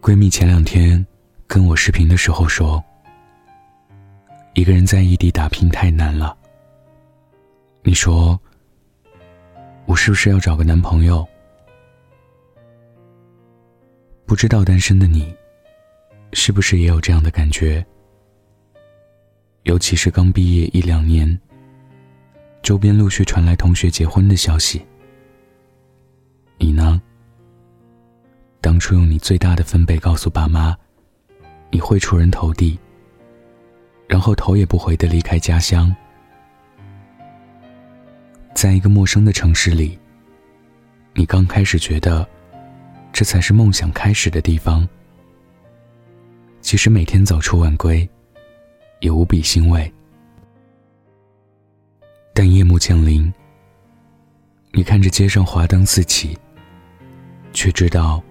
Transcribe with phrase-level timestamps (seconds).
[0.00, 1.06] 闺蜜前两天
[1.46, 2.82] 跟我视频的时候说
[4.54, 6.34] ：“一个人在异地打拼太难了。”
[7.84, 8.40] 你说
[9.84, 11.26] ：“我是不是要找个男朋友？”
[14.24, 15.34] 不知道单身的你，
[16.32, 17.84] 是不是也有这样的感觉？
[19.64, 21.38] 尤其是刚毕业一两年，
[22.62, 24.80] 周边陆续传来同学结婚的消息，
[26.56, 27.02] 你呢？
[28.60, 30.76] 当初用你最大的分贝告诉爸妈，
[31.70, 32.78] 你会出人头地，
[34.06, 35.94] 然后头也不回的离开家乡，
[38.54, 39.98] 在一个陌生的城市里，
[41.14, 42.26] 你刚开始觉得。
[43.12, 44.88] 这才是梦想开始的地方。
[46.60, 48.08] 其实每天早出晚归，
[49.00, 49.92] 也无比欣慰。
[52.32, 53.30] 但夜幕降临，
[54.70, 56.38] 你看着街上华灯四起，
[57.52, 58.22] 却知道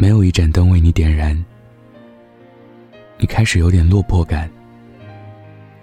[0.00, 1.36] 没有一盏灯为你点燃。
[3.18, 4.50] 你开始有点落魄感，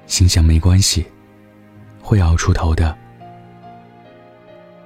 [0.07, 1.05] 心想没关系，
[2.01, 2.97] 会熬出头的。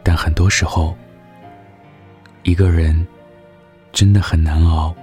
[0.03, 0.93] 但很多时候，
[2.43, 3.07] 一个人。
[3.93, 4.95] 真的很难熬。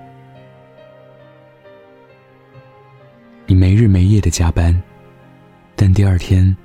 [3.44, 4.74] 你没日没夜的加班，
[5.76, 6.56] 但第二天，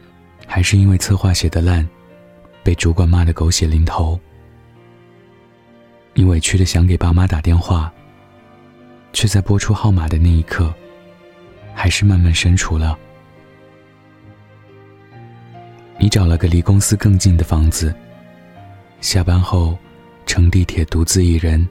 [0.47, 1.85] 还是因为策划写的烂，
[2.63, 4.17] 被主管骂得狗血淋头。
[6.13, 7.91] 你委屈的想给爸妈打电话，
[9.13, 10.73] 却在拨出号码的那一刻，
[11.73, 12.97] 还是慢慢删除了。
[15.97, 17.93] 你找了个离公司更近的房子，
[19.01, 19.77] 下班后，
[20.25, 21.67] 乘地铁独自一人。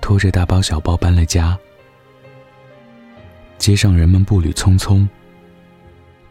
[0.00, 1.58] 拖着大包小包搬了家，
[3.56, 5.08] 街上人们步履匆匆，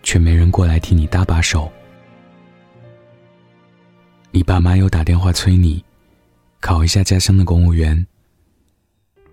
[0.04, 1.72] 却没人过来替你搭把手。
[4.30, 5.84] 你爸妈又打电话催你，
[6.64, 8.08] 考一下家乡的公务员，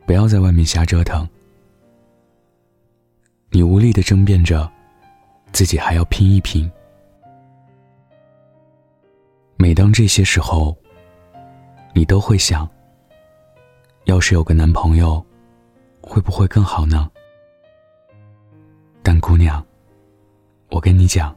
[0.05, 1.25] 不要在外面瞎折腾。
[3.51, 4.69] 你无力的争辩着，
[5.53, 6.69] 自己还要拼一拼。
[9.57, 10.77] 每当这些时候，
[11.95, 12.69] 你都会想。
[14.07, 15.25] 要是有个男朋友，
[16.01, 17.09] 会不会更好呢？
[19.05, 19.65] 但姑娘，
[20.69, 21.33] 我跟你讲，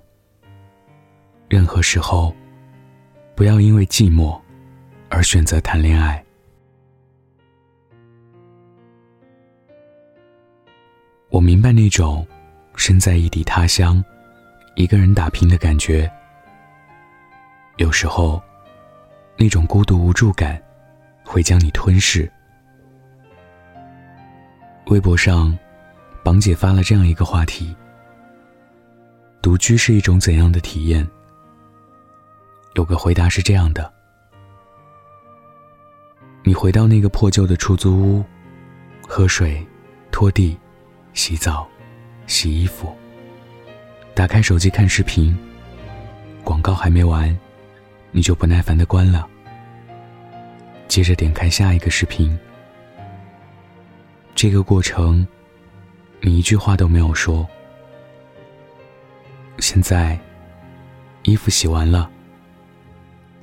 [1.48, 2.36] 任何时候，
[3.36, 4.42] 不要因为寂寞
[5.13, 6.22] 而选择谈恋爱。
[11.29, 12.25] 我明白那种
[12.75, 14.03] 身在异地他乡，
[14.75, 16.12] 一个人打拼的感觉。
[17.78, 18.41] 有时候，
[19.38, 20.59] 那种孤独无助感，
[21.23, 22.29] 会将你吞噬。
[24.88, 25.56] 微博上，
[26.23, 27.75] 榜姐发了这样一个话题：
[29.44, 31.07] 独居是一种怎样的体验？
[32.73, 33.93] 有个回答是这样的：
[36.46, 38.24] 你回到那个破旧的出租屋，
[39.08, 39.66] 喝水、
[40.12, 40.58] 拖地、
[41.14, 41.66] 洗澡、
[42.28, 42.94] 洗衣服，
[44.14, 45.38] 打开手机看视频，
[46.44, 47.34] 广告还没完，
[48.12, 49.26] 你就不耐烦的关了，
[50.90, 52.38] 接着点开下一个视频。
[54.36, 55.26] 这个过程，
[56.20, 57.48] 你一句话都没有说。
[59.59, 60.20] 现在，
[61.24, 62.09] 衣服洗完了，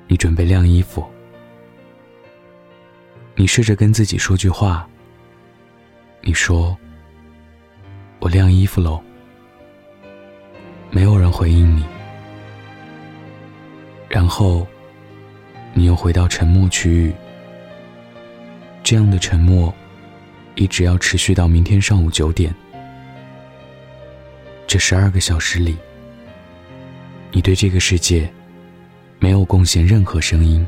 [0.07, 1.11] 你准备晾衣服。
[3.35, 4.89] 你试着跟自己说句话。
[6.23, 6.77] 你说
[8.21, 9.03] ：“我晾衣服喽。”
[10.91, 11.85] 没有人回应你。
[14.09, 14.67] 然后，
[15.73, 17.15] 你又回到沉默区域。
[18.83, 19.75] 这样的沉默。
[20.57, 22.55] 一直要持续到明天上午九点。
[24.67, 25.75] 这十二个小时里，
[27.33, 28.31] 你对这个世界
[29.19, 30.67] 没有贡献任何声音。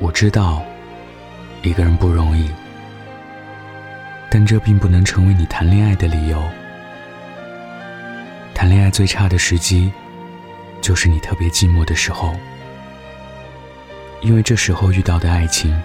[0.00, 0.62] 我知道，
[1.62, 2.50] 一个人不容易，
[4.30, 6.42] 但这并不能成为你谈恋爱的理由。
[8.54, 9.92] 谈恋爱最差的时机，
[10.80, 12.34] 就是你特别寂寞的时候，
[14.22, 15.80] 因为这时候遇到的爱情。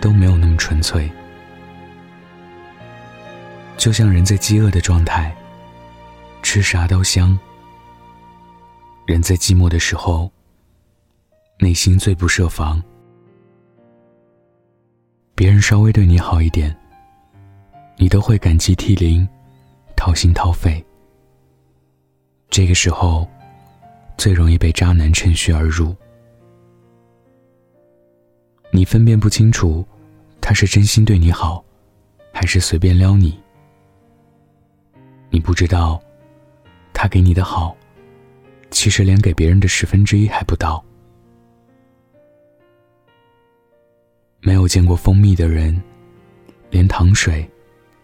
[0.00, 1.10] 都没有那么纯粹，
[3.78, 5.34] 就像人在饥饿的状态，
[6.42, 7.38] 吃啥都香。
[9.06, 10.30] 人在寂寞的时候，
[11.58, 12.82] 内心最不设防。
[15.34, 16.74] 别人稍微对你好一点，
[17.96, 19.26] 你都会感激涕零，
[19.96, 20.84] 掏心掏肺。
[22.48, 23.28] 这个时候，
[24.16, 25.94] 最容易被渣男趁虚而入。
[28.70, 29.84] 你分辨不清楚。
[30.46, 31.64] 他是真心对你好，
[32.30, 33.40] 还是随便撩你？
[35.30, 35.98] 你不知道，
[36.92, 37.74] 他给你的好，
[38.70, 40.84] 其实连给别人的十分之一还不到。
[44.46, 45.82] 没有见过蜂蜜的人，
[46.68, 47.50] 连糖水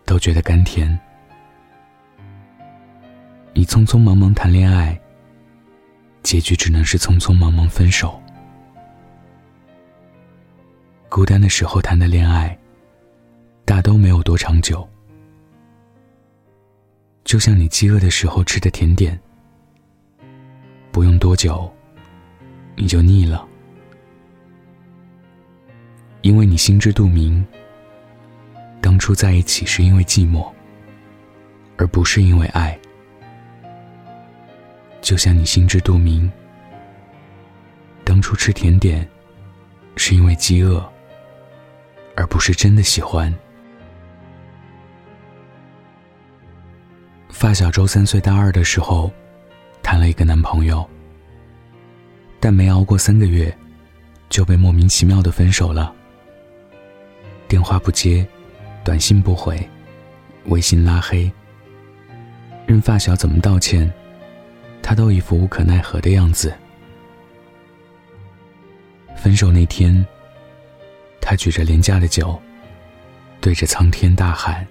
[0.06, 0.98] 都觉得甘甜。
[3.52, 4.98] 你匆匆忙忙谈恋爱，
[6.22, 8.18] 结局只能是匆匆忙忙分手。
[11.10, 12.58] 孤单的时候谈的恋爱，
[13.66, 14.88] 大都没有多长久。
[17.22, 19.20] 就像你饥饿的时候吃的甜点，
[20.90, 21.70] 不用多久，
[22.76, 23.46] 你就腻了。
[26.22, 27.44] 因为你心知肚明，
[28.80, 30.46] 当初在一起是因为寂寞，
[31.76, 32.78] 而不是因为爱。
[35.00, 36.30] 就像你心知肚明，
[38.04, 39.08] 当初吃甜点
[39.96, 40.86] 是因为饥饿，
[42.16, 43.34] 而不是真的喜欢。
[47.30, 49.10] 发小周三岁大二的时候，
[49.82, 50.86] 谈了一个男朋友，
[52.38, 53.56] 但没熬过三个月，
[54.28, 55.94] 就被莫名其妙的分手了。
[57.50, 58.24] 电话不接，
[58.84, 59.68] 短信不回，
[60.44, 61.28] 微信拉黑。
[62.64, 63.92] 任发小怎么道歉，
[64.80, 66.56] 他都一副无可奈何的样子。
[69.16, 70.06] 分手那天，
[71.20, 72.40] 他举着廉价的酒，
[73.40, 74.64] 对着苍天大喊：“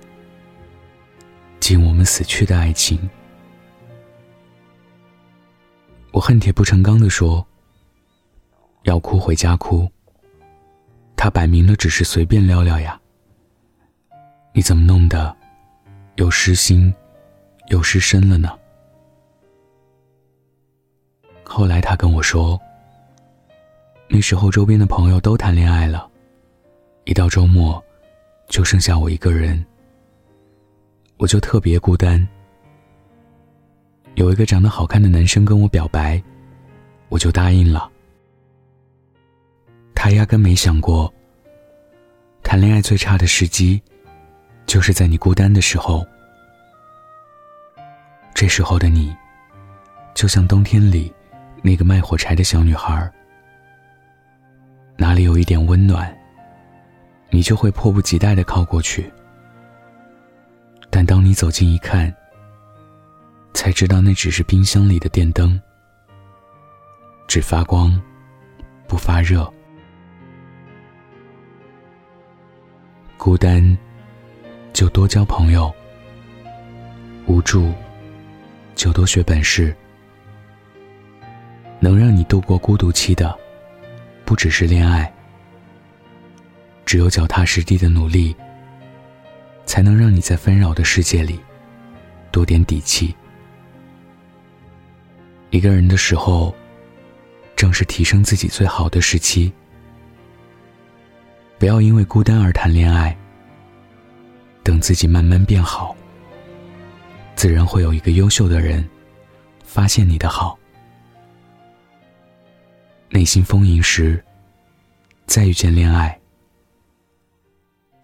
[1.60, 2.98] 敬我们死去的爱情！”
[6.12, 7.46] 我恨铁不成钢的说
[8.84, 9.92] ：“要哭回家哭。”
[11.22, 12.98] 他摆明了只是随便聊聊呀，
[14.54, 15.36] 你怎么弄的，
[16.16, 16.94] 又失心，
[17.68, 18.58] 又失身了呢？
[21.44, 22.58] 后来他跟我说，
[24.08, 26.10] 那时候周边的朋友都谈恋爱了，
[27.04, 27.84] 一到周末，
[28.48, 29.66] 就剩下我一个人，
[31.18, 32.26] 我就特别孤单。
[34.16, 36.24] 有一个长得好看的男生跟我表白，
[37.10, 37.92] 我就答应了。
[40.02, 41.14] 他压根没想过，
[42.42, 43.84] 谈恋爱最差的时机，
[44.66, 46.08] 就是在你孤单的时候。
[48.34, 49.14] 这时候的你，
[50.16, 51.14] 就像冬天里
[51.62, 53.12] 那个卖火柴的小女孩，
[54.96, 56.18] 哪里有一点温暖，
[57.30, 59.12] 你就会迫不及待的靠过去。
[60.90, 62.12] 但当你走近一看，
[63.54, 65.62] 才知道那只是冰箱里的电灯，
[67.28, 68.02] 只发光，
[68.88, 69.54] 不发热。
[73.20, 73.78] 孤单，
[74.72, 75.70] 就多交朋友；
[77.28, 77.74] 无助，
[78.76, 79.76] 就多学本事。
[81.82, 83.38] 能让你度过孤独期的，
[84.24, 85.14] 不只是恋爱。
[86.86, 88.34] 只有脚踏实地的努力，
[89.66, 91.38] 才能让你在纷扰的世界里
[92.32, 93.14] 多点底气。
[95.50, 96.56] 一个人的时候，
[97.58, 99.52] 正是提升自己最好的时期。
[101.60, 103.16] 不要因为孤单而谈恋爱。
[104.64, 105.96] 等自己慢慢变好，
[107.36, 108.88] 自然会有一个优秀的人
[109.64, 110.58] 发现你的好。
[113.10, 114.24] 内心丰盈时，
[115.26, 116.18] 再遇见恋爱，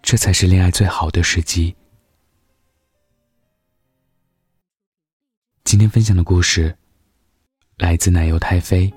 [0.01, 1.73] 这才是恋爱最好的时机。
[5.63, 6.75] 今天分享的故事
[7.77, 8.91] 来自奶油太妃。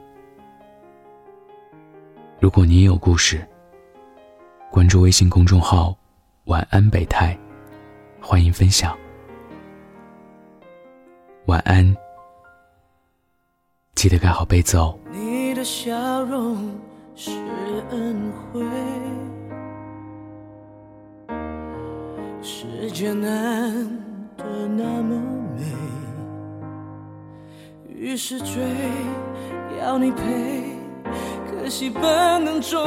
[2.41, 3.47] 如果你也有故事，
[4.71, 5.97] 关注微信公众号
[6.45, 7.37] “晚安北太”，
[8.21, 8.97] 欢迎分享。
[11.47, 11.97] 晚安，
[13.95, 14.97] 记得盖好被子哦。
[15.11, 16.71] 你的笑容
[17.17, 17.31] 是
[17.91, 18.63] 恩惠，
[22.43, 23.73] 世界难
[24.37, 25.19] 得那么
[25.57, 25.65] 美，
[27.89, 28.63] 于是追
[29.81, 30.77] 要你陪。
[31.51, 32.03] 可惜本
[32.45, 32.79] 能终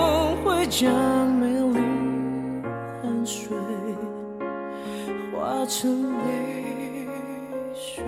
[0.43, 0.91] 会将
[1.35, 1.60] 美
[5.81, 7.07] 成泪
[7.73, 8.03] 水。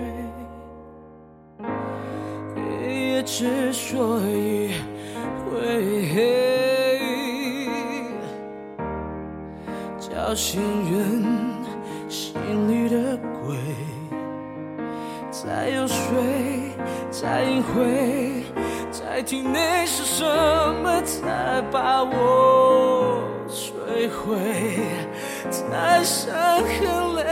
[2.54, 2.60] 黑
[2.94, 4.70] 夜之所以
[5.42, 6.16] 会黑，
[9.98, 10.62] 叫醒
[10.92, 11.24] 人
[12.08, 12.32] 心
[12.68, 13.56] 里的鬼，
[15.32, 15.96] 再又睡，
[17.10, 18.44] 再隐晦。
[18.92, 20.24] 在体内是什
[20.80, 24.38] 么才把我摧毁？
[25.50, 27.22] 在伤痕累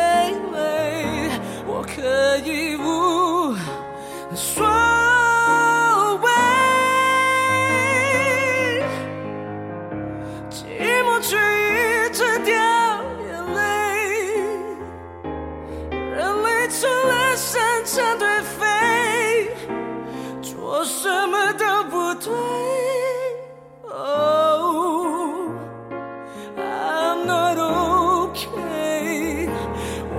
[0.52, 1.30] 累，
[1.66, 3.21] 我可以无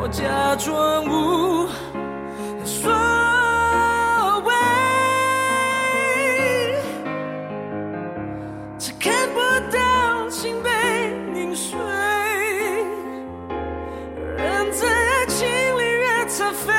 [0.04, 1.66] 我假装无
[2.66, 2.92] 所
[4.42, 4.54] 谓，
[8.78, 9.40] 只看不
[9.72, 10.70] 到心被
[11.34, 11.80] 凝碎。
[14.36, 16.74] 人在爱情里越残废，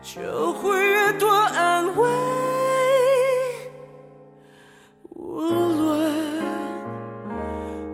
[0.00, 2.08] 就会越多安慰。
[5.10, 6.14] 无论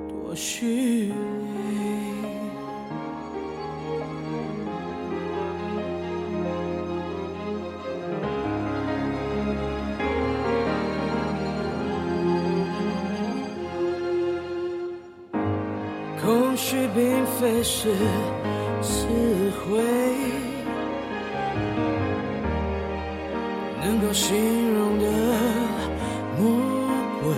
[0.08, 0.91] 多虚
[16.72, 16.78] 伪。
[16.78, 17.92] 空虚并非是
[18.80, 19.06] 词
[19.60, 19.78] 汇，
[23.82, 24.34] 能够形
[24.74, 25.04] 容的
[26.38, 26.42] 魔
[27.22, 27.34] 鬼，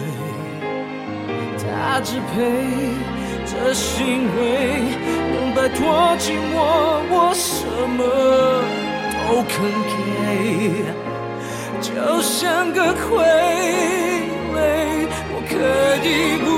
[1.58, 2.34] 他支配
[3.44, 4.04] 这行
[4.36, 4.40] 为，
[5.32, 6.56] 能摆脱寂寞，
[7.10, 8.00] 我什么
[9.28, 9.52] 都肯
[9.90, 9.92] 给，
[11.80, 11.90] 就
[12.22, 13.02] 像个傀
[14.54, 14.56] 儡，
[15.30, 15.52] 我可
[16.06, 16.08] 以
[16.44, 16.54] 不。